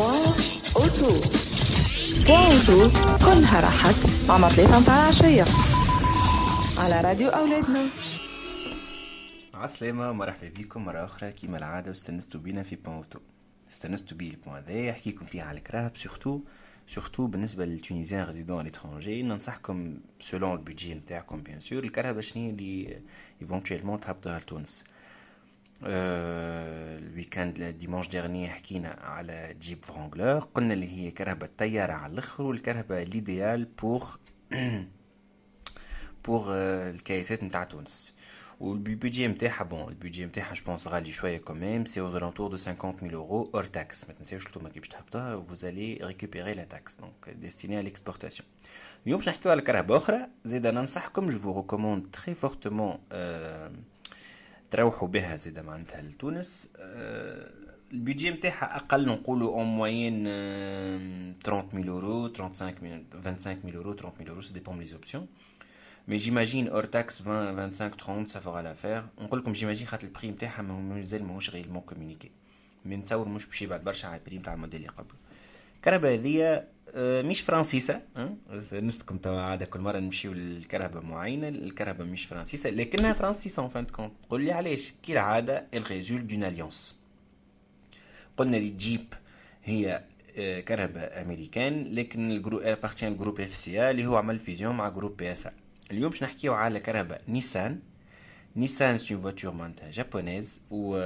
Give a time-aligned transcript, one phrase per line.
[0.00, 1.20] auto
[2.26, 3.94] Point Auto كلها راحت
[4.28, 5.44] مع ثلاثة متاع العشية
[6.78, 7.80] على راديو أولادنا
[9.54, 11.32] عسلامة مرحبا بكم مرة أخرى.
[11.32, 13.18] كيما العادة واستنستوا بينا في Point Auto
[13.70, 16.40] استنستوا بيه ال point هذا يحكيكم فيه على الكراهب surtout
[16.88, 22.50] surtout بالنسبة لل tunisiens résidents l'étranger ننصحكم selon ال budget نتاعكم bien sûr الكرهبة شنو
[22.50, 23.00] اللي
[23.42, 24.84] éventuellement تهبطوها لتونس؟
[25.83, 33.03] الويكاند ديمونش ديرني حكينا على جيب فرانغلور قلنا اللي هي كرهبة طيارة على الاخر والكرهبة
[33.03, 34.15] ليديال بوغ
[36.25, 36.53] بوغ
[36.89, 38.13] الكيسات نتاع تونس
[38.59, 43.13] والبيجي نتاعها بون البيجي نتاعها جو بونس غالي شويه كوميم سي اوز الانتور دو 50000
[43.13, 47.29] اورو اور تاكس ما تنساوش نتوما كي باش تهبطوها فوز الي ريكوبيري لا تاكس دونك
[47.29, 48.49] ديستيني على ليكسبورتاسيون
[49.05, 52.99] اليوم باش نحكيو على كرهبه اخرى زيد ننصحكم جو فو ريكوموند تري فورتمون
[54.70, 56.68] تروحوا بها زيد معناتها لتونس.
[57.92, 60.24] البيجي نتاعها أقل نقولوا en moyenne
[61.44, 65.26] 30000 اورو 35000 25000 اورو 30000 euros ça dépend les options
[66.08, 70.11] mais j'imagine hors taxe 20 25 30 ça fera l'affaire نقول لكم j'imagine خاطر ال
[70.11, 72.30] prix نتاعها مازال ماهوش vraiment communiqué
[72.84, 75.14] mais نتصور مش باش يبعد برشا على ال prix نتاع الموديل اللي قبله.
[75.76, 78.00] الكرهبة هذيا مش فرنسيسة
[78.72, 83.86] نستكم توا عادة كل مرة نمشيو لكرهبة معينة الكرهبة مش فرنسيسة لكنها فرنسيسة en fin
[83.86, 87.00] de compte قول لي علاش؟ كي العادة ال réseau d'alliance
[88.36, 89.14] قلنا لي جيب
[89.64, 90.04] هي
[90.66, 95.48] كرهبة أمريكان لكن ال groupe appartient FCA اللي هو عمل fusion مع groupe PSA
[95.90, 97.78] اليوم باش نحكيو على كرهبة Nissan
[98.56, 100.96] Nissan c'est voiture معناتها japonaise و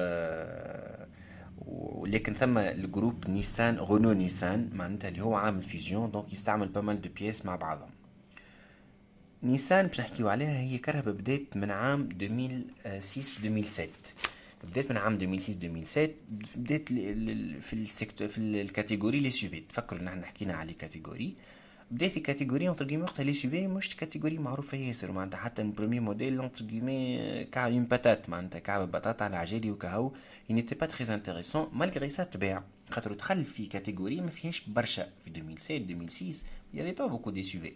[1.59, 6.85] ولكن ثم ال groupe Nissan Renault Nissan معناتها اللي هو عامل fusion donc يستعمل pas
[6.85, 7.91] mal de pièces مع بعضهم.
[9.43, 13.89] Nissan باش نحكيو عليها هي كرهبة بدات من عام 2006 2007
[14.65, 16.09] بدات من عام 2006 2007
[16.57, 16.89] بدات
[17.63, 21.35] في السيكتور في الكاتيجوري لي سوفي تفكروا إحنا حكينا على كاتيجوري.
[21.92, 26.00] بدا في كاتيجوري اونتر كيمي وقتها لي سوفي مش كاتيجوري معروفه ياسر معناتها حتى البرومي
[26.00, 30.12] موديل اونتر كيمي كاع اون باتات معناتها كعب بطاطا على عجالي وكهو
[30.52, 35.08] il n'était pas très intéressant malgré ça تباع خاطر دخل في كاتيجوري ما فيهاش برشا
[35.22, 37.68] في 2007 2006 il y avait pas beaucoup des SUV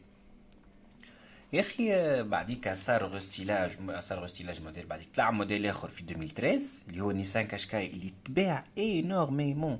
[1.54, 7.02] يا اخي بعديك صار غوستيلاج صار غوستيلاج موديل بعديك طلع موديل اخر في 2013 اللي
[7.02, 9.80] هو نيسان كاشكاي اللي تباع انورميمون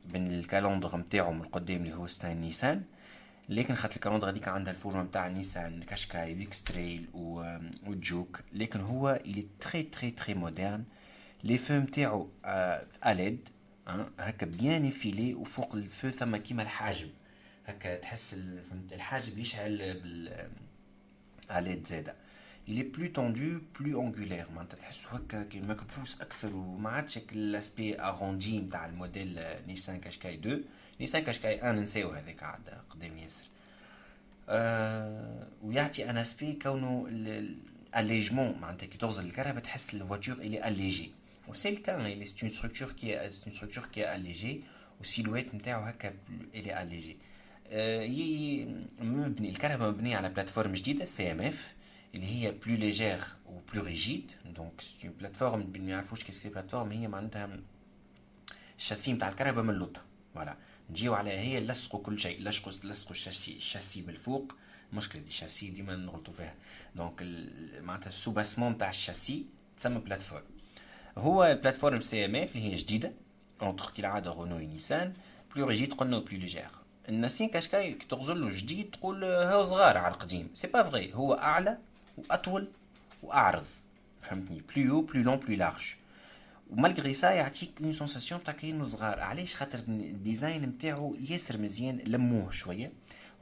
[0.11, 2.83] بين الكالندر نتاعو من القدام اللي هو design Nissan.
[3.49, 7.09] لكن خاطر ال calandre هذيك عندها الفورمة نتاع Nissan Qashqai و X-Trail
[7.87, 10.83] و Juke لكن هو il est très très très moderne
[11.43, 12.29] les feux نتاعو
[13.05, 13.49] LED
[14.19, 17.09] هكا bien effilés وفوق ال feu ثم كيما الحاجب.
[17.67, 18.35] هكا تحس
[18.69, 20.47] فهمت الحاجب يشعل بال
[21.51, 22.15] LED زاده.
[22.68, 28.00] il est plus tendu plus angulaire معناتها تحسو هكا كي مكبوس اكثر وما عادش الاسبي
[28.00, 30.64] اروندي نتاع الموديل نيسان كاشكاي 2
[31.00, 33.44] نيسان كاشكاي 1 نساو هذاك عاد قدام ياسر
[34.48, 37.06] أه ويعطي ان اسبي كونه
[37.96, 41.10] اليجمون معناتها كي تغزل الكهرباء تحس الفواتور الي اليجي
[41.48, 44.60] وسي الكان الي سي اون ستركتور كي سي اون ستركتور كي اليجي
[44.98, 46.14] والسيلويت نتاعو هكا
[46.54, 47.16] الي اليجي
[47.70, 48.64] هي
[49.00, 51.74] مبني الكهرباء مبنيه على بلاتفورم جديده سي ام اف
[52.15, 56.91] اللي هي بلو ليجير و plus rigide donc c'est plateforme ما يعرفوش qu'est-ce que plateforme
[56.91, 57.59] هي معناتها
[58.77, 60.01] الشاسي نتاع الكرهبة من اللوطه
[60.35, 60.57] voilà
[60.89, 64.55] نجيو على هي لصقوا كل شيء لصقوا لصقوا ال châssis ال châssis بالفوق
[64.93, 66.55] مشكلة دي الشاسي ديما نغلطوا فيها
[66.95, 67.23] donc
[67.79, 69.45] معناتها ال soubassement نتاع الشاسي
[69.77, 70.43] تسمى plateforme
[71.17, 73.13] هو ال plateforme CMF اللي هي جديده
[73.61, 75.13] entre كالعاده Renault و Nissan
[75.55, 76.69] plus rigide قلنا plus légère
[77.09, 81.13] ال Nissan Qashqai كي تغزل له جديد تقول هو صغار على القديم سي با فغي
[81.13, 81.77] هو اعلى
[82.16, 82.68] واطول
[83.22, 83.66] واعرض
[84.20, 85.94] فهمتني بلو بلو لون بلو لارج
[86.70, 92.50] ومالغري سا يعطيك اون سونساسيون تاع كاينو صغار علاش خاطر الديزاين نتاعو ياسر مزيان لموه
[92.50, 92.92] شويه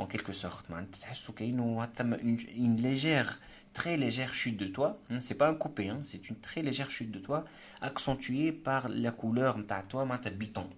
[0.01, 3.39] اون كيلكو سورت معناتها تحسو كاينو ثم اون ليجير
[3.75, 4.99] très légère chute de toit.
[5.19, 7.45] C'est pas un coupé, hein, c'est une très légère chute de toit
[7.83, 10.71] accentuée par la couleur نتاع التوا معناتها بيتون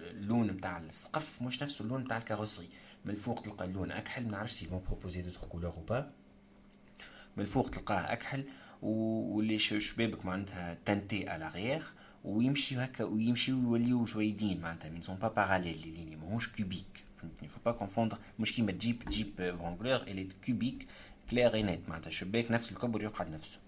[0.00, 2.68] اللون نتاع السقف مش نفس اللون نتاع الكاروسري
[3.04, 6.10] من الفوق تلقى اللون اكحل ما نعرفش سي فون بروبوزي دوتر كولور او با
[7.37, 8.43] من الفوق تلقاه أكحل
[8.81, 11.83] واللي شبابك معناتها تنتي على غير
[12.23, 17.47] ويمشي هكا ويمشي ويوليو جويدين معناتها من سون با باراليل لي ليني ماهوش كوبيك فهمتني؟
[17.47, 20.87] فو با كونفوندر مش كيما تجيب تجيب فونغلور الي كوبيك
[21.29, 22.09] كلير نت معناتها.
[22.09, 23.59] شباك نفس الكبر يقعد نفسه.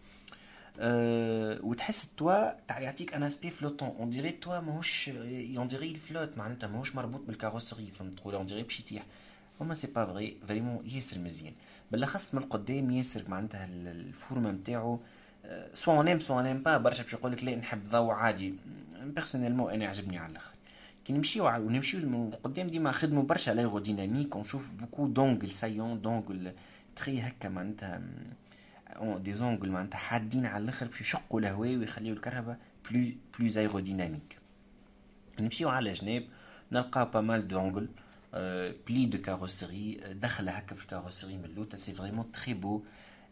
[0.80, 5.10] أه وتحس التوا تاع يعطيك ان اسبي فلوتون اون ديري التوا ماهوش
[5.57, 9.06] اون ديري الفلوت معناتها ماهوش مربوط بالكاروسري فهمت؟ تقول اون ديري باش يطيح
[9.62, 11.54] هما c'est pas vrai vraiment ياسر مزيان.
[11.91, 15.00] بالأخص من القدام ياسر معناتها الفورمة نتاعو
[15.73, 18.56] soit on aime soit on aime pas برشا باش يقول لك لا نحب ضوء عادي.
[19.03, 20.56] personnellement أنا عجبني على الآخر.
[21.06, 26.51] كي نمشيو ونمشيو من القدام ديما نخدمو برشا l'aérodynamique ونشوف beaucoup d'angles saillants d'angles
[26.95, 28.01] très هكا معناتها
[29.01, 32.57] des angles معناتها حادين على الآخر باش يشقوا الهواء ويخليو الكرهبة
[32.89, 34.38] plus plus aérodynamique
[35.42, 36.24] نمشيو على جناب
[36.71, 37.89] نلقاو با مال دونغل
[38.88, 42.82] بلي دو كاروسري داخله هكا في الكاروسري من اللوتا سي فريمون تري بو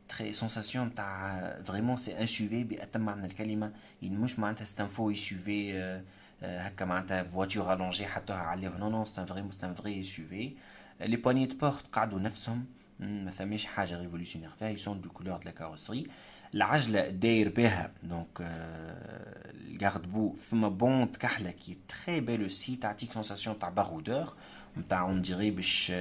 [0.09, 3.73] تري سونساسيون تاع فريمون سي ان سوفي باتم معنى الكلمه
[4.03, 6.03] مش معناتها سي ان فو سوفي
[6.43, 10.53] هكا معناتها فواتور الونجي حطوها عليه نو نو سي ان فريمون سي ان فري سوفي
[11.01, 12.65] لي بواني دو بورت قعدوا نفسهم
[13.01, 16.07] ما ثماش حاجه ريفولوشنير فيها يسون دو كولور دو لا كاروسري
[16.55, 23.59] العجله داير بها دونك الكارد بو فما بونت كحله كي تري بيل سي تعطيك سونساسيون
[23.59, 24.35] تاع بارودور
[24.80, 25.92] نتاع اون ديري باش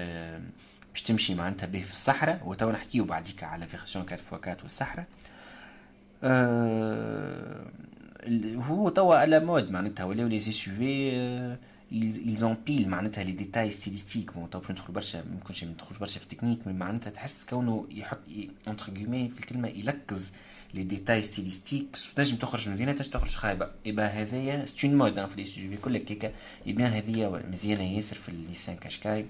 [0.93, 5.07] باش تمشي معناتها به في الصحراء وتو نحكيو بعديك على فيرسيون 4 فوا 4 والصحراء.
[6.25, 7.67] أه
[8.57, 14.33] هو توا على مود معناتها ولاو لي سي في ils empilent معناتها لي ديتاي ستيليستيك
[14.35, 17.87] بون تو باش ندخل برشا ما نكونش ندخل برشا في التكنيك مي معناتها تحس كونه
[17.91, 18.19] يحط
[18.69, 20.33] اونتر كيمي في الكلمة يلكز
[20.75, 25.37] لي ديتاي ستيليستيك تنجم تخرج مزيانه تنجم تخرج خايبه ايبا هذايا سي اون مود في
[25.37, 26.33] لي سوجي كلك هكا
[26.67, 29.27] ايبا هذيا مزيانه ياسر في الليسان كاشكاي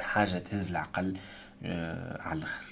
[0.00, 1.16] حاجة تهز العقل
[1.62, 2.64] آه على الآخر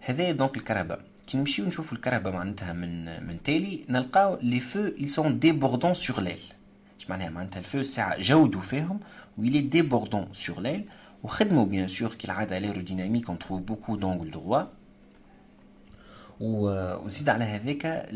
[0.00, 5.10] هذايا دونك الكهرباء كي نمشيو نشوفو الكهرباء معناتها من من تالي نلقاو لي فو ils
[5.10, 6.62] sont débordants sur l'aile.
[7.02, 9.00] اش معناها معناتها الفو الساعة جودوا فيهم
[9.38, 10.88] ويلي ديبوردون سور ليل
[11.22, 14.62] وخدموا بيان سور كالعاده الايروديناميك اون تروف بوكو دونغل دروا
[16.42, 18.08] وزيد على هذاك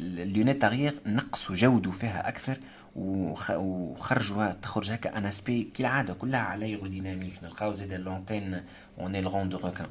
[0.00, 2.56] ال lunette arrière نقصوا جودوا فيها أكثر
[2.96, 8.60] وخرجوا تخرج هكا un aspect كالعاده كلها على aérodynamique نلقاو زيد l'antenne
[9.00, 9.86] en aileron de requin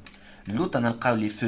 [0.50, 1.48] اللوطة نلقاو les feux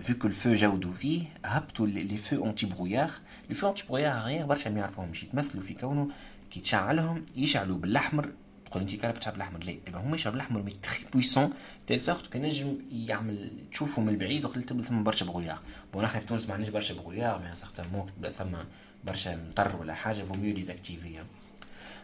[0.00, 3.10] vu que ال feu جاودو فيه هبطوا les feux antibrouillards
[3.48, 6.08] les feux antibrouillards غير برشا ما يعرفوهمش يتمثلوا في كونه
[6.50, 8.28] كي تشعلهم يشعلوا بالأحمر
[8.72, 11.50] تقول انت كرهبة تشعل بالاحمر لا يبقى هما يشعلوا بالاحمر mais très puissants
[11.86, 15.58] telle sorte que نجم يعمل تشوفوا من البعيد وقلت ثم برشا brouillard
[15.94, 18.56] bon إحنا في تونس ما عندناش برشا brouillard mais certains moments ثم
[19.04, 21.18] برشا مطر ولا حاجة vaut mieux désactiver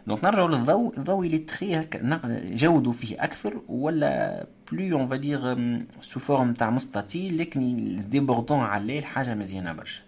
[0.07, 0.99] donc نرجعوا للضوء.
[0.99, 2.21] الضوء l'étiré هكا
[2.55, 5.57] زادوا فيه أكثر ولا plus on va dire
[6.01, 10.01] sous forme تاع مستطيل لكن débordant على l'aile حاجة مزيانة برشا.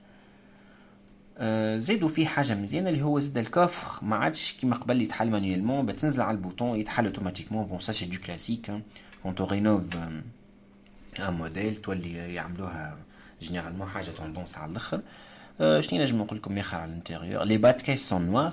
[1.76, 5.86] زادوا فيه حاجة مزيانة اللي هو زاد ال coffre ما عادش كيما قبل يتحل manuellement
[5.86, 8.72] بتنزل على ال bouton يتحل automatiquement bon ça c'est du classique
[9.22, 10.22] quand tu rénoves un
[11.18, 12.98] modèle تولي يعملوها
[13.42, 15.00] généralement حاجة tendance على الآخر.
[15.60, 18.52] شنو نجم نقول لكم اخر على ال intérieur les bas de caisse sont noirs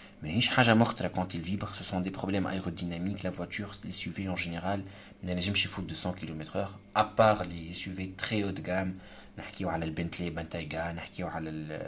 [0.22, 4.28] ماهيش حاجة مخطرة quand il vibre ce sont des problèmes aérodynamiques la voiture les SUV
[4.28, 4.80] en général
[5.24, 8.92] ما نجمش يفوت 200 km/h à part les SUV très haut de gamme
[9.38, 11.80] نحكيو على البنتلي بنتايغا نحكيو على ال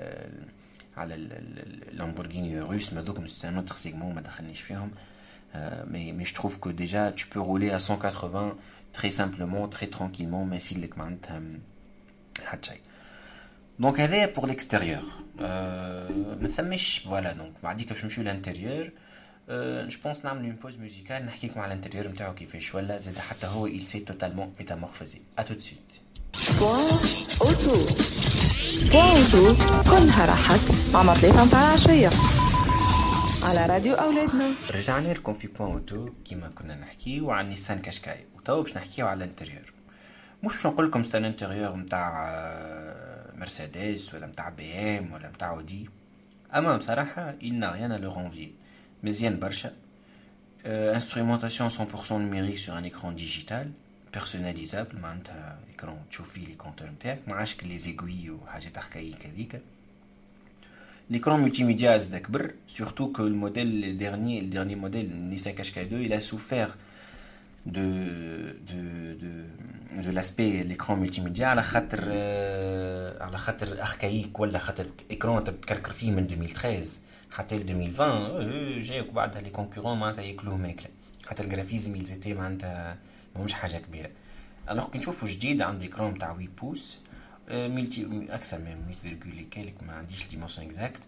[0.97, 4.91] على اللامبورغيني روس مادوك سي ان اوتر سيغمون ما دخلنيش فيهم
[5.93, 8.57] mais, mais je trouve que déjà tu peux rouler à 180
[8.93, 11.43] très simplement très tranquillement ما يصير لك معناتها
[12.45, 12.81] حتى شيء
[13.79, 15.03] دونك هذايا بور ليكستيريور
[15.40, 18.90] ما ثمش voilà donc بعديك باش نمشيو l'intérieur
[19.90, 23.18] je pense نعمل une pause musicale نحكي لكم على ال intérieur نتاعو كيفاش ولا زاد
[23.18, 25.18] حتى هو il s'est totalement métamorphosé.
[25.38, 25.94] À tout de suite.
[27.42, 27.76] اوتو
[28.94, 29.56] اوتو
[29.92, 30.60] كلها راحت
[30.94, 32.10] مع مطليفة متاع العشية
[33.44, 38.62] على راديو أولادنا رجعنا لكم في Point Auto كيما كنا نحكيو عن نيسان كاشكاي وتوا
[38.62, 39.74] باش نحكيو على ال intérieur
[40.44, 42.34] مش باش نقول لكم c'est ال intérieur نتاع
[43.35, 45.89] مرسيدس ولا نتاع بي ام ولا نتاع اودي
[46.55, 48.51] اما بصراحه il n'a rien à leur envier
[49.03, 49.73] مزيان برشا
[50.95, 53.67] instrumentation 100% numérique sur un écran digital
[54.17, 59.61] personnalisable معناتها اكرون تشوف فيه لي كونتور نتاعك ما عادش لي زيغوي وحاجات حكايك هذيك
[61.11, 65.85] L'écran multimédia زاد كبر surtout que le modèle le dernier le dernier modèle Nissan Qashqai
[65.87, 66.77] 2 il a souffert
[67.67, 67.89] de
[68.71, 68.81] de
[69.23, 71.99] de de l'aspect l'écran multimédia على خاطر
[73.34, 76.88] على خاطر اركايك ولا خاطر اكران تكركر فيه من 2013
[77.32, 80.88] حتى ل 2020 جايك بعدها لي كونكورون معناتها ياكلوه ماكلة.
[81.28, 82.98] حتى الجرافيزم يلزيتي معناتها
[83.36, 84.10] ماهمش حاجة كبيرة.
[84.70, 86.98] الوغ كي نشوفو جديد عندي اكران تاع 8 بوس
[87.52, 91.02] ملتي أكثر من 8 كالك ما عنديش ديمونسيون اكزاكت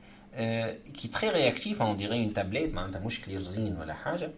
[0.94, 4.32] كي تري رياكتيف اون ديري اون تابليت معناتها مش كلير زين ولا حاجة.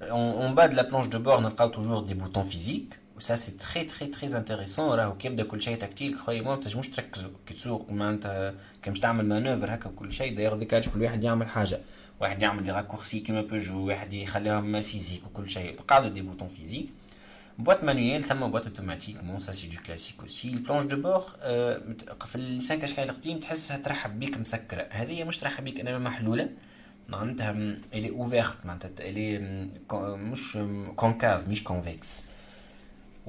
[0.00, 2.94] De la planche de bord, on a toujours des boutons physiques.
[3.28, 4.96] Ça, c'est très, très, très intéressant.
[4.96, 9.00] Là, au de كل شيء tactile croyez-moi ما تنجموش تركزوا كي تسوق معناتها كي باش
[9.00, 11.80] تعمل manœuvre هكا كل شيء داير ديكاج كل واحد يعمل حاجة.
[12.20, 15.80] واحد يعمل des raccourcis كيما بيجو واحد يخليهم physiques وكل شيء.
[15.80, 16.88] قاعدة des boutons physiques
[17.62, 20.44] boîte manuelle ثم boîte automatique bon ça c'est du classique aussi.
[20.44, 21.20] ال planche de bord
[22.26, 24.86] في النيسان كاشكاي القديم تحسها ترحب بيك مسكرة.
[24.90, 26.48] هذه مش ترحب بيك انما محلولة.
[27.08, 27.50] معناتها
[27.94, 29.38] elle est ouverte معناتها elle est
[29.92, 30.58] مش
[30.96, 32.22] concave مش convexe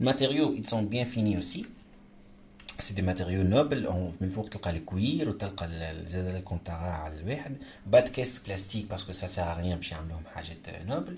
[0.00, 1.64] l'intérieur الماتيريو ils sont bien finis aussi
[2.78, 3.82] سي دي ماتيريو نوبل
[4.20, 5.68] من الفوق تلقى الكوير وتلقى
[6.06, 11.16] زاد الكونتارا على الواحد باد كيس بلاستيك باسكو سا سار ريان باش يعملوهم حاجات نوبل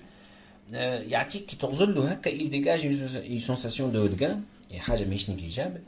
[1.11, 4.41] يعطيك كي تغزل له هكا il dégage une sensation de haut de gamme
[4.77, 5.81] حاجه ماهيش نيجليجابل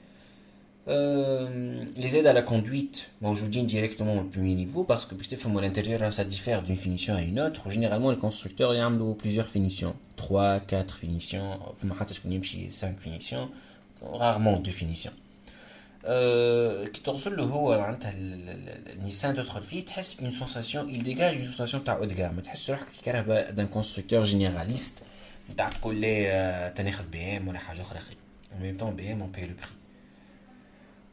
[0.88, 5.06] Euh, les aides à la conduite, bon, je vous dis directement au premier niveau parce
[5.06, 7.70] que à l'intérieur ça diffère d'une finition à une autre.
[7.72, 11.60] Généralement, les constructeurs ils ont plusieurs finitions, 3, 4 finitions,
[12.70, 13.50] 5 finitions,
[14.04, 15.14] rarement 2 finitions.
[16.94, 17.96] كي توصل له هو
[18.94, 22.70] النيسان تدخل فيه تحس une sensation il dégage une sensation تاع haut de gamme تحس
[22.70, 25.04] روحك كرهبه d'un constructeur généraliste
[25.58, 28.18] تاع تقول لي تناخذ بي ام ولا حاجه اخرى خير
[28.52, 29.79] en même temps بي ام on paye le prix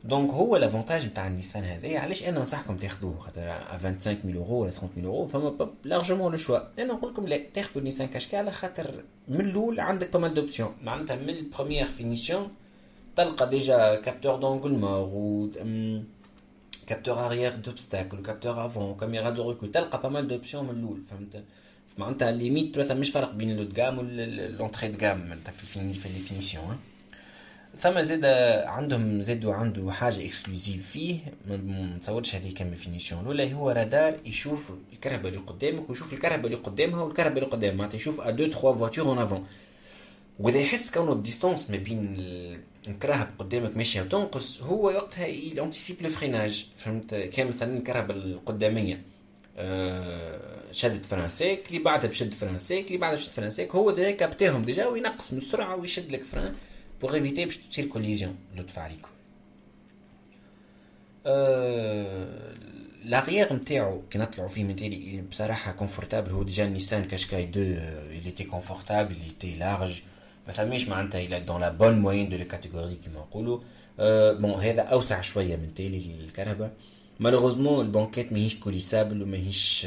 [0.07, 4.97] دونك هو l'avantage نتاع النيسان هذايا علاش أنا ننصحكم تاخذوه خاطر 25000 يورو ولا 30000
[4.97, 9.41] يورو فما largement le choix أنا نقول لكم لا تاخذوا النيسان كاشكا على خاطر من
[9.41, 12.49] الأول عندك pas mal d'options معناتها من ال première finition
[13.15, 15.49] تلقى déjà capteur d'angle mort
[16.87, 21.43] capteur arrière d'obstacles capteur avant caméra de recul تلقى pas mal d'options من الأول فهمت؟
[21.97, 26.77] معناتها limite مش فرق بين le و l'entrée de gamme في في ال finition
[27.77, 28.25] ثم زاد
[28.65, 31.17] عندهم زادوا عنده حاجة exclusive فيه
[31.47, 31.57] ما
[31.97, 37.01] نتصورش هذه كم finition الأولى هو رادار يشوف الكرهبة اللي قدامك ويشوف الكرهبة اللي قدامها
[37.03, 39.47] والكرهبة اللي قدام معناتها يشوف à deux trois voitures en avant
[40.39, 42.17] وإذا يحس كونه ال distance ما بين
[42.87, 49.01] الكرهب قدامك ماشية وتنقص هو وقتها ي anticipe le freinage فهمت؟ كان مثلا الكرهبة القدامية
[50.71, 54.11] شدت frein sec اللي بعدها بشد frein sec اللي بعدها بشد frein sec هو déjà
[54.11, 56.55] capté هم déjà وينقص من السرعة ويشد لك فران
[57.00, 59.08] بوغ ايفيتي باش تصير كوليزيون لطف عليكم
[63.04, 67.60] لاغيير نتاعو كي نطلعو فيه من تالي بصراحة كونفورتابل هو ديجا نيسان كاشكاي دو
[68.20, 70.02] il était confortable il était large
[70.46, 73.62] ما فماش معناتها il est dans la bonne moyenne de la catégorie كيما نقولو
[74.38, 76.72] بون هذا اوسع شوية من تالي الكهرباء
[77.20, 79.86] مالوغوزمون البونكيت ماهيش كوليسابل وماهيش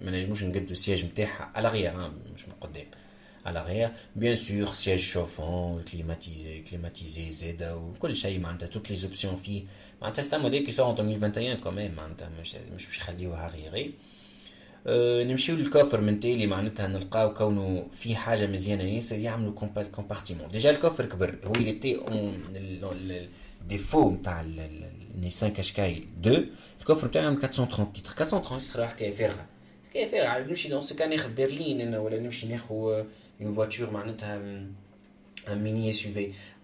[0.00, 2.86] ما نجموش نقدو السياج نتاعها على غير مش من قدام
[3.44, 3.90] à l'arrière.
[4.16, 7.42] Bien sûr, siège chauffant, climatisé, climatisé, Z
[7.76, 9.62] ou كل شيء معناتها toutes les options فيه
[10.02, 13.48] معناتها c'est un modèle qui sort en 2021 quand même معناتها مش مش باش يخليوها
[13.48, 13.94] غيري
[14.86, 19.52] أه نمشيو للكوفر من تالي معناتها نلقاو كونه في حاجه مزيانه ياسر يعملوا
[19.92, 22.00] كومبارتيمون ديجا الكوفر كبر هو اللي تي
[23.68, 24.44] ديفو نتاع
[25.14, 29.46] النيسان كاشكاي 2 الكوفر نتاعو 430 لتر 430 لتر راح حكايه فارغه
[29.90, 33.04] حكايه فارغه نمشي دون سو كان ناخذ برلين انا ولا نمشي ناخذ
[33.40, 34.40] une voiture معناتها
[35.46, 36.18] un mini SUV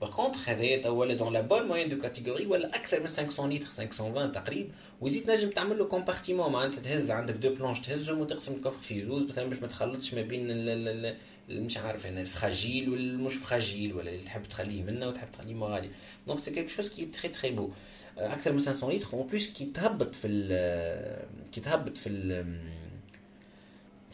[0.05, 3.67] par contre هذايا ولا dans la bonne moyenne de catégorie ولا اكثر من 500 لتر
[3.67, 8.83] 520 تقريبا وزيد تنجم تعمل له كومبارتيمون معناتها تهز عندك دو بلانش تهزهم وتقسم الكفر
[8.83, 11.17] في زوز مثلا باش ما تخلطش ما بين
[11.49, 15.91] مش عارف انا الفراجيل والمش فراجيل ولا اللي تحب تخليه منه وتحب تخليه ما غالي
[16.27, 17.71] دونك سي كيك شوز كي تري تري بو
[18.19, 22.57] اكثر من 500 لتر اون بليس كي تهبط في ال كي تهبط في ال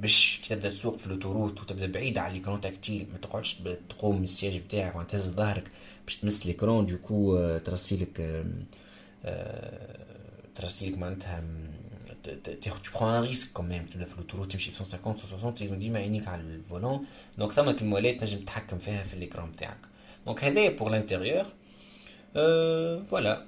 [0.00, 3.56] باش كي تبدا تسوق في l'autoroute وتبدا بعيد على l'écran tactile ما تقعدش
[3.88, 5.70] تقوم من ال siège بتاعك تهز ظهرك
[6.04, 8.44] باش تمس l'écran du coup ترسيلك
[10.54, 11.44] ترسيلك معناتها
[12.94, 13.92] prends un risque quand même.
[13.92, 17.06] تبدا في ال autoroute تمشي في 150 160 لازم ديما عينيك على ال volant.
[17.38, 19.78] donc ثما كي molettes تنجم تتحكم فيها في ال écran تاعك
[20.26, 21.46] donc هذايا pour l'intérieur
[23.06, 23.46] voilà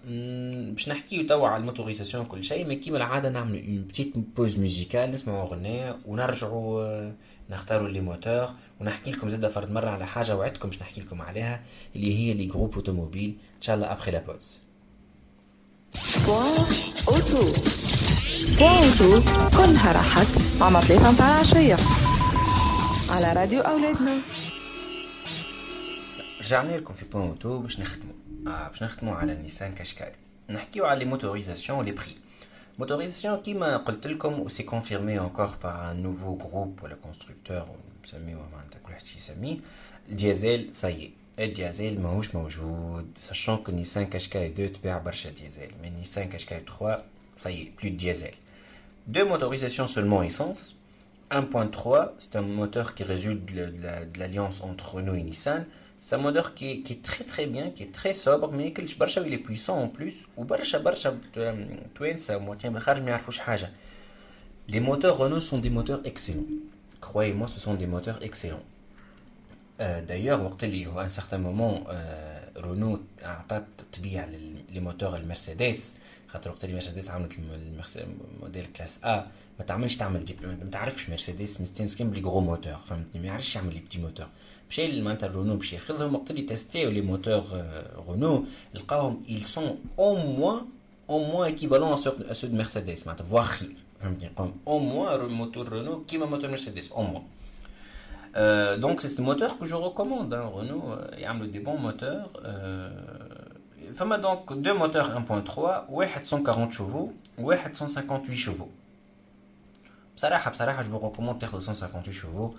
[0.72, 4.58] باش نحكيو توا على ال motorisation كل شيء ما كيما العادة نعملوا une petite pause
[4.58, 7.12] musicale نسمعوا أغنية ونرجعوا
[7.50, 8.48] نختاروا les moteurs
[8.80, 11.62] ونحكي لكم زادة فرد مرة على حاجة وعدتكم باش نحكي لكم عليها
[11.96, 14.58] اللي هي les groupes automobiles إن شاء الله après la pause
[17.08, 17.52] اوتو
[19.56, 20.26] كلها راحت.
[20.60, 21.76] مع متاع العشية
[23.10, 24.18] على راديو أولادنا.
[26.39, 28.13] رجعنا لكم في بوان اوتو باش نختمو
[28.47, 30.11] آه باش نختمو على النيسان كاشكاي
[30.49, 32.15] نحكيو على لي موتوريزاسيون لي بري
[32.79, 37.65] موتوريزاسيون كيما قلت لكم و سي كونفيرمي انكور بار ان نوفو جروب ولا كونستركتور
[38.03, 39.57] نسميوه معناتها كل واحد يسميه
[40.09, 46.29] الديازيل سايي الديازيل ماهوش موجود ساشون كو نيسان كاشكاي 2 تباع برشا ديازيل مي نيسان
[46.29, 47.03] كاشكاي 3
[47.35, 48.33] ça y est, plus de diesel.
[49.07, 50.79] Deux motorisations seulement essence.
[51.31, 55.65] 1.3, c'est un moteur qui résulte de l'alliance entre Renault et Nissan.
[55.99, 58.71] C'est un moteur qui est, qui est, très très bien, qui est très sobre, mais
[58.73, 60.27] que il est puissant en plus.
[60.37, 60.45] Ou
[64.67, 66.49] Les moteurs Renault sont des moteurs excellents.
[66.99, 68.63] Croyez-moi, ce sont des moteurs excellents.
[69.79, 70.41] Euh, D'ailleurs,
[70.97, 73.45] à un certain moment, euh, Renault a
[74.73, 75.99] les moteurs Mercedes
[76.33, 77.37] خاطر وقت اللي مرسيدس عملت
[77.97, 79.27] الموديل كلاس ا
[79.59, 83.73] ما تعملش تعمل دي ما تعرفش مرسيدس مستنسكين بلي غرو موتور فهمتني ما يعرفش يعمل
[83.73, 84.27] لي بتي موتور
[84.69, 87.43] مشى معناتها رونو باش ياخذهم وقت اللي تيستيو لي موتور
[88.07, 90.61] رونو لقاهم ils sont au moins
[91.09, 95.69] au moins équivalent à ceux de Mercedes معناتها فوا خير فهمتني قام au moins موتور
[95.69, 97.23] رونو كيما موتور مرسيدس au moins
[98.35, 100.33] Euh, donc c'est ce moteur que je recommande.
[100.33, 100.45] Hein.
[100.45, 102.29] Renault, euh, يعملوا des bons moteurs.
[102.45, 102.89] Euh,
[103.93, 108.65] فما دونك دو موتور 1.3 واحد 140 شوفو واحد 158 شوفو
[110.15, 112.53] بصراحة بصراحة جو ريكوموند تاخذ 158 شوفو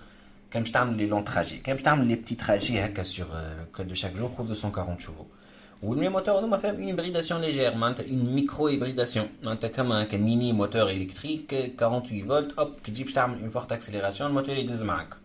[0.51, 3.27] كان باش تعمل لي لون تراجي كان باش تعمل لي بتي تراجي هكا سور
[3.75, 5.23] كود دو شاك جور خذ 240 شوفو
[5.83, 10.53] والمي موتور هذوما فيهم اون هيبريداسيون ليجير معناتها اون ميكرو هيبريداسيون معناتها كما هكا ميني
[10.53, 15.15] موتور الكتريك 48 فولت اوب كي تجي باش تعمل اون فورت اكسليراسيون الموتور يدز معاك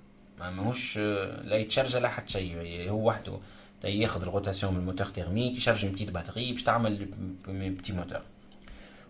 [0.40, 3.38] ماهوش لا يتشارج لا حتى شيء هو وحده
[3.84, 7.08] ياخذ الروتاسيون من الموتور تيرميك يشارج بتيت باتري باش تعمل
[7.48, 8.20] بتي موتور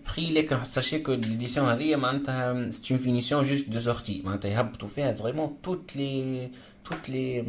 [0.00, 4.88] البري لكن ساشي كو ليديسيون هذه معناتها سي اون فينيسيون جوست دو سورتي معناتها يهبطوا
[4.88, 6.50] فيها فريمون توت لي
[6.88, 7.44] toutes les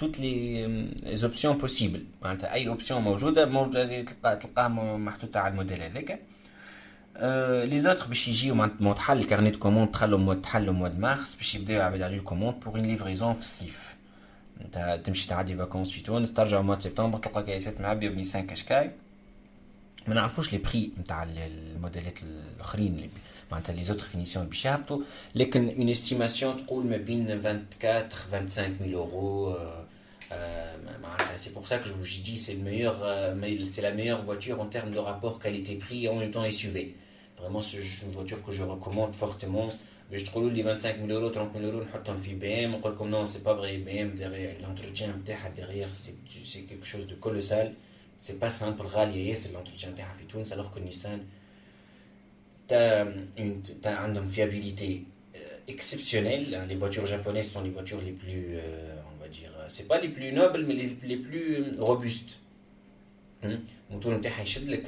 [0.00, 6.20] toutes les options possibles معناتها اي اوبسيون موجوده موجوده تلقى تلقاها محطوطه على الموديل هذاك
[7.70, 11.76] لي زوتر باش يجيو معناتها تحل كارنيت كوموند تحلوا مود تحلوا مود مارس باش يبداو
[11.76, 13.94] يعملوا عليه الكوموند بور اون ليفريزون في الصيف
[14.60, 18.90] انت تمشي تعدي فاكونس في تونس ترجع موا سبتمبر تلقى كيسات معبيه بنيسان كاشكاي
[20.08, 23.08] ما نعرفوش لي بري نتاع الموديلات الاخرين اللي
[23.52, 25.00] معناتها لي زوتر فينيسيون اللي باش يهبطوا
[25.34, 29.56] لكن اون استيماسيون تقول ما بين 24 25 ميل اورو
[31.02, 34.94] معناتها سي بور سا كو جو دي سي الميور سي لا meilleure voiture en termes
[34.94, 36.94] de rapport qualité-prix et en même temps SUV.
[37.38, 39.68] Vraiment, c'est une voiture que je recommande fortement.
[40.10, 43.38] باش تقولوا لي 25 اورو 30 اورو نحطهم في بي ام نقول لكم نو سي
[43.38, 47.16] با فري بي ام ديغيغ لونتروتيان نتاعها ديغيغ سي سي كيك شوز دو
[48.18, 51.24] كولوسال سي با سامبل غاليه ياسر لونتروتيان نتاعها في تونس الوغ كو نيسان
[52.68, 53.04] تا
[53.82, 55.04] تا عندهم فيابيليتي
[55.68, 58.60] اكسبسيونيل لي فواتور جابونيز سون لي فواتور لي بلو
[59.10, 62.36] on va dire c'est pas les plus nobles mais les, les plus robustes
[63.90, 64.86] الموتور نتاعها يشد لك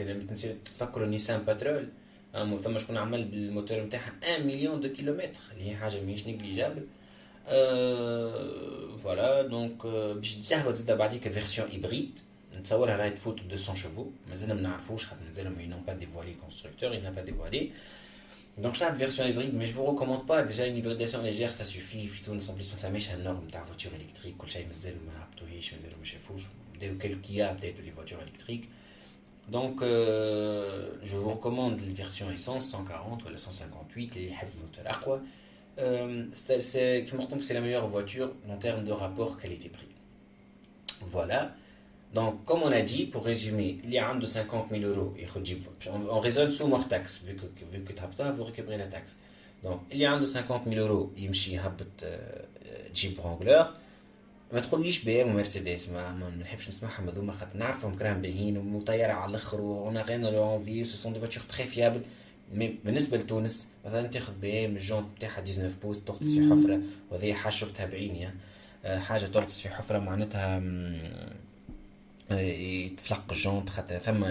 [0.74, 1.88] تفكروا نيسان باترول
[2.34, 6.86] ثم شكون عمل بالموتور نتاعها 1 مليون دو كيلومتر اللي هي حاجه ماهيش نيجليجابل
[8.98, 12.20] فوالا دونك باش تهبط زاد بعديك فيرسيون هيبريد
[12.60, 16.34] نتصورها راهي تفوت ب 200 شيفو مازال ما نعرفوش خاطر مازال ما ينون با ديفوالي
[16.34, 17.72] كونستركتور il n'a pas dévoilé
[18.58, 20.42] Donc, je une version hybride, mais je vous recommande pas.
[20.42, 22.06] Déjà, une hybridation légère, ça suffit.
[22.06, 24.36] Puis, en plus, ça met un norme de voiture électrique.
[24.38, 26.34] Quand j'ai mis ma aptoïche, mais zéro, mais fou.
[26.80, 28.70] Dès qu'il y a peut-être les voitures électriques.
[29.48, 35.20] Donc, euh, je vous recommande les versions essence 140 ou la 158, les moteur Aqua.
[35.78, 39.88] Euh, c'est la meilleure voiture en termes de rapport qualité-prix.
[41.02, 41.54] Voilà.
[42.14, 45.14] Donc, comme on a dit, pour résumer, il y a un de 50 000 euros.
[46.10, 47.92] On, raisonne sous mort taxe, vu que, vu que
[48.36, 49.18] vous récupérez la taxe.
[49.62, 51.72] Donc, il y a un de 50 000 euros, il y a un
[52.94, 53.64] Jeep Wrangler.
[54.52, 59.12] ما تقوليش بي ام ومرسيدس ما ما نحبش نسمعهم هذوما خاطر نعرفهم كراهم باهيين وطياره
[59.12, 62.00] على الاخر وانا غير لو انفي سو سون دي فواتور تري فيابل
[62.52, 67.32] مي بالنسبه لتونس مثلا تاخذ بي ام الجونت نتاعها 19 بوز تغطس في حفره وهذه
[67.32, 68.30] حاجه شفتها بعيني
[68.84, 70.62] حاجه تغطس في حفره معناتها
[72.31, 74.23] يتفلق ال jante خاطر ثم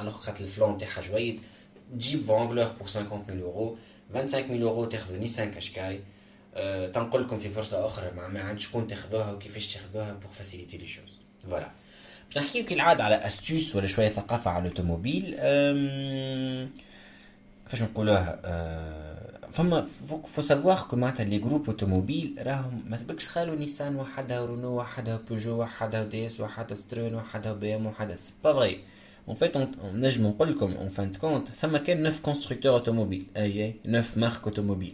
[0.00, 1.40] الوغ خاطر الفلون تاعها جويد
[1.92, 3.76] تجيب فونغلور pour 50000 اورو
[4.14, 6.00] 25000 اورو تاخذ نيسان كاشكاي.
[6.54, 6.86] أه
[7.38, 11.70] في فرصة أخرى مع ما عندش شكون تاخذوها وكيفاش تاخذوها pour faciliter les choses voilà
[12.28, 15.24] باش نحكيو كالعاده على astuces ولا شوية ثقافة على ال automobile
[17.64, 19.81] كيفاش نقولوها أه فما
[20.25, 25.19] فو سافوار كو معناتها لي جروب اوتوموبيل راهم ما سبقش خالوا نيسان وحدها ورونو وحدها
[25.29, 28.79] بيجو وحدها دي اس وحدها سترون وحدها بي ام وحدها سي با فري
[29.27, 29.57] اون فيت
[29.93, 34.93] نجم نقول لكم اون فان كونت ثم كان نوف كونستركتور اوتوموبيل اي نوف مارك اوتوموبيل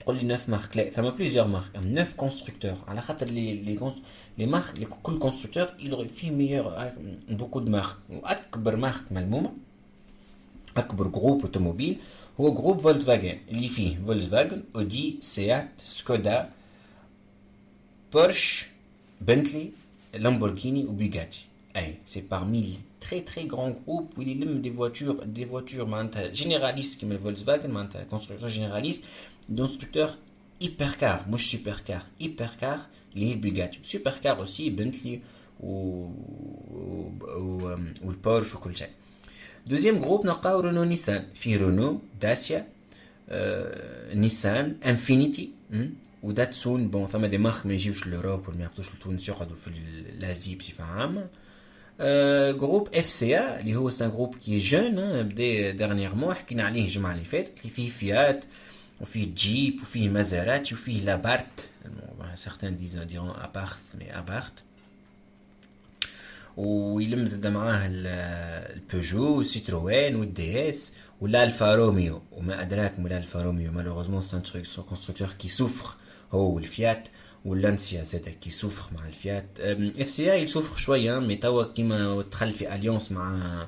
[0.00, 3.92] تقول لي نوف مارك لا ثم بليزيور مارك نوف كونستركتور على خاطر لي لي
[4.38, 5.66] لي مارك كل كونستركتور
[6.08, 6.90] فيه ميور
[7.30, 9.52] بوكو دو مارك واكبر مارك ملمومه
[10.76, 11.98] اكبر جروب اوتوموبيل
[12.40, 16.50] هو جروب فولكسفاجن اللي فيه فولكسفاجن اودي سيات سكودا
[18.12, 18.66] بورش
[19.20, 19.70] بنتلي
[20.14, 21.40] لامبورغيني وبيجاتي
[21.76, 25.86] اي سي parmi les très très grands groupes où il aime des voitures des voitures
[25.86, 29.04] معناتها généralistes كيما الفولكسفاجن معناتها constructeur généraliste
[29.56, 30.08] constructeur
[30.64, 32.78] hyper car مش super car hyper car
[33.14, 35.20] اللي هي البيجاتي سوبر كار اوسي بنتلي
[35.60, 36.08] و
[38.02, 38.88] والبورش وكل شيء
[39.66, 42.66] دوزيام جروب نلقاو رونو نيسان في رونو داسيا
[43.28, 45.50] آه، نيسان انفينيتي
[46.22, 49.70] وداتسون بون ثما دي مارك ما يجيوش لوروب ولا ما ياخذوش لتونس يقعدوا في
[50.18, 51.26] لازي بصفه عامه
[52.00, 56.82] آه، جروب اف سي ا اللي هو سان جروب كي جون بدا ديرنييرمون حكينا عليه
[56.84, 58.44] الجمعه اللي فاتت اللي فيه فيات
[59.00, 61.46] وفيه جيب وفيه مازاراتي وفيه لابارت
[62.34, 64.52] سيغتان ديزون ديرون ابارث مي ابارت
[66.57, 73.71] ويلم زاد معاه البيجو سيتروين والدي اس ولا الفا روميو وما ادراك ما الفا روميو
[73.71, 74.41] malheureusement c'est un
[74.89, 75.95] constructeur qui souffre
[76.31, 77.07] هو والفيات
[77.45, 79.45] واللانسيا زاد qui souffre مع الفيات
[79.99, 83.67] FCA souffre شوية mais توا كيما دخل في ال alliance مع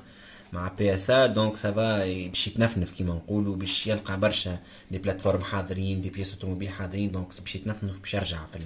[0.52, 4.58] مع PSA donc ça va باش يتنفنف كيما نقولوا باش يلقى برشا
[4.90, 8.58] des plateformes حاضرين des pièces automobiles حاضرين donc باش يتنفنف باش يرجع في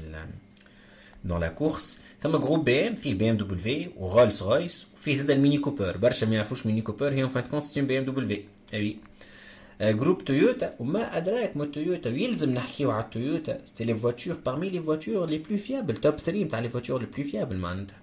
[1.25, 5.97] dans la course ثم groupe BM فيه BMW ورولز رويس وفيه زاد الميني كوبر.
[5.97, 8.43] برشا ما يعرفوش ميني كوبر هي fin de compte BMW et
[8.75, 14.83] groupe تويوتا وما أدراك ما تويوتا ويلزم نحكيو على تويوتا c'est les voitures parmi les
[14.83, 17.97] voitures les plus fiables top 3 نتاع les voitures les plus fiables معناتها.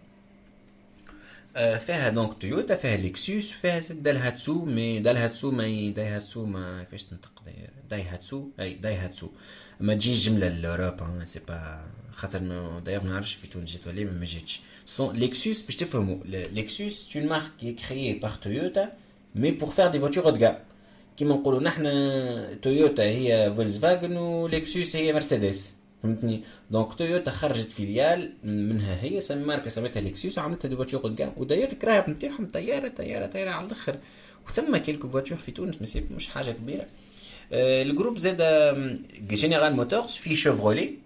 [1.77, 7.43] فيها donc تويوتا فيها ليكسوس فيها زاد دالهاتسو mais دالهاتسو ما دايهاتسو ما كيفاش تنطق
[7.89, 9.29] دايهاتسو؟ أي دايهاتسو.
[9.79, 12.39] ما تجيش جملة l'Europe c'est pas خاطر
[12.85, 14.59] دايوغ ما نعرفش في تونس جات ولا ما جاتش.
[14.85, 18.91] sinon ليكسوس باش تفهموا ليكسوس c'est une marque qui est créée par تويوتا
[19.35, 20.57] mais pour faire des voitures haut de gamme
[21.17, 25.73] كيما نقولوا نحنا تويوتا هي فولكس فاجن وليكسوس هي مرسيدس
[26.03, 31.13] فهمتني donc تويوتا خرجت filiale منها هي سمي ماركه سميتها ليكسوس وعملتها des voitures haut
[31.13, 33.97] de gamme وداير الكراهب نتاعهم طياره طياره طياره على الآخر
[34.47, 36.85] وثم quelques voitures في تونس مش حاجة كبيره
[37.51, 38.41] ال groupe زاد
[39.27, 41.04] جينيرال موتورز في شيفرولي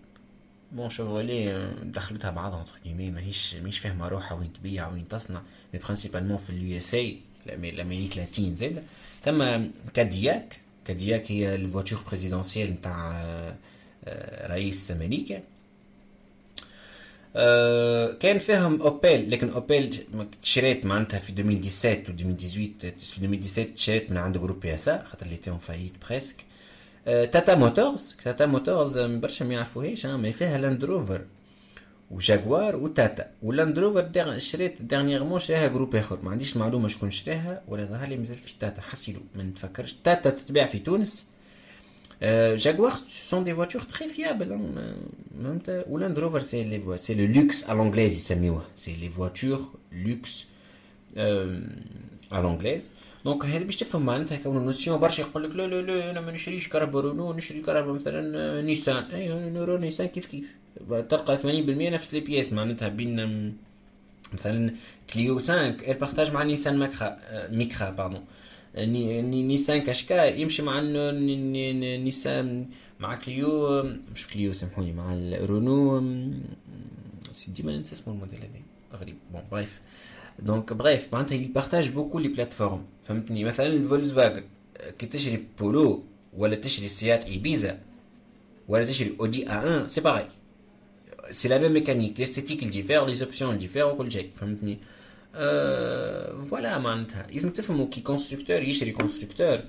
[0.72, 5.42] bon شيفرولي دخلتها بعضها entre كيمي ماهيش ماهيش فاهمه روحها وين تبيع وين تصنع
[5.74, 7.18] mais principalement في ال USA ال
[7.50, 8.84] Amérique latine زاد
[9.22, 13.24] ثم كادياك كادياك هي ال voiture présidentielle نتاع
[14.48, 15.42] رئيس أمريكا
[18.20, 20.06] كان فيهم اوبيل لكن اوبيل
[20.42, 25.26] تشريت معناتها في 2017 و 2018 في 2017 تشريت من عند جروب بي اس خاطر
[25.26, 26.36] اللي تاهم فايت بريسك
[27.05, 31.21] تاتا موتورز تاتا موتورز برشا ما يعرفوهاش مي فيها لاند روفر
[32.11, 37.85] وجاكوار وتاتا ولاند روفر شريت ديرنيغمون شريها جروب اخر ما عنديش معلومه شكون شراها ولا
[37.85, 41.27] ظهر لي مازال في تاتا حسيلو ما نتفكرش تاتا تتباع في تونس
[42.55, 44.49] جاكوار سون دي فواتور تري فيابل
[45.43, 50.47] فهمت ولاند روفر سي لي سي لو لوكس ا لونجليز يسميوها سي لي فواتور لوكس
[52.32, 52.94] ا لونجليز
[53.26, 56.32] دونك هذا باش تفهم معناتها كون نوسيون برشا يقول لك لا لا لا أنا ما
[56.32, 60.50] نشريش كهرباء رونو نشري كهرباء مثلا نيسان اي نورو نيسان كيف كيف
[60.90, 61.44] تلقى 80%
[61.96, 63.58] نفس لي بياس معناتها بين
[64.34, 64.74] مثلا
[65.14, 67.20] كليو 5 البارتاج مع نيسان ميكرا
[67.52, 68.24] ميكرا باردون
[69.48, 72.66] نيسان كاشكا يمشي مع نيسان
[73.00, 73.84] مع كليو
[74.16, 76.04] مش كليو سامحوني مع الرونو
[77.32, 79.80] c'est ديما ننسى اسمه الموديل هذا غريب bon bref
[80.42, 84.44] donc bref معناتها يpartage beaucoup les plateformes فهمتني مثلا الفولكس فاجن
[85.00, 86.04] كي تشري بولو
[86.38, 87.80] ولا تشري سيات ايبيزا
[88.68, 90.28] ولا تشري اودي ا 1 c'est pareil
[91.32, 94.78] c'est la même mécanique l'esthétique diffère les options diffèrent وكل شيء فهمتني
[95.36, 99.60] أه voilà معناتها لازم تفهموا qui constructeur يشري constructeur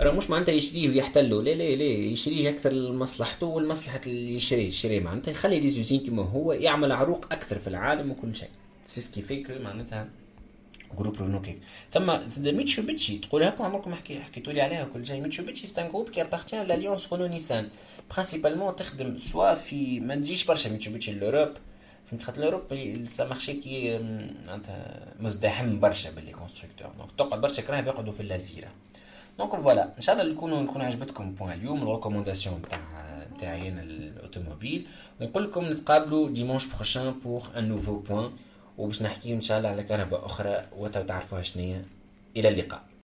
[0.00, 5.00] راه مش معناتها يشريه ويحتلو لا لا لا يشريه أكثر لمصلحته والمصلحه اللي يشريه يشريه
[5.00, 8.48] معناتها يخلي لي زوزين كيما هو يعمل عروق أكثر في العالم وكل شيء
[8.90, 10.08] سي سكي فيك معناتها
[10.98, 11.58] جروب رونوكي
[11.90, 15.88] ثم زاد ميتشوبيتشي تقول هكا عمركم حكي حكيتوا لي عليها كل شيء ميتشوبيتشي سي ان
[15.88, 17.68] جروب كي ابارتيان لاليونس رونو نيسان
[18.10, 21.48] برينسيبالمون تخدم سوا في ما تجيش برشا ميتشوبيتشي لوروب
[22.06, 22.62] فهمت خاطر لوروب
[23.06, 23.98] سا مارشي كي
[24.46, 28.68] معناتها مزدحم برشا باللي كونستركتور دونك تقعد برشا كراهب يقعدوا في اللازيره
[29.38, 32.80] دونك فوالا ان شاء الله نكونوا نكون عجبتكم بوان اليوم الريكومونداسيون تاع
[33.40, 34.86] تاعي أنا الاوتوموبيل
[35.20, 38.30] ونقول لكم نتقابلوا dimanche prochain pour un nouveau point
[38.80, 41.84] وباش نحكي إن شاء الله على كهرباء أخرى وتعرفوها شنية.
[42.36, 42.89] إلى اللقاء.